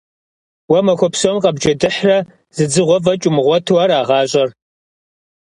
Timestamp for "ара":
3.83-3.99